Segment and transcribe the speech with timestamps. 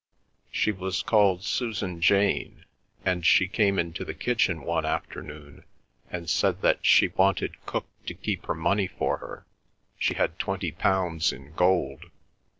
[0.49, 2.65] She was called Susan Jane,
[3.05, 5.63] and she came into the kitchen one afternoon,
[6.09, 9.45] and said that she wanted cook to keep her money for her;
[9.99, 12.05] she had twenty pounds in gold.